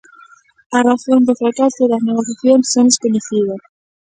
As 0.77 0.83
razóns 0.89 1.23
do 1.27 1.37
fracaso 1.41 1.81
das 1.91 2.05
negociacións 2.09 2.65
son 2.73 2.85
descoñecidas. 2.89 3.61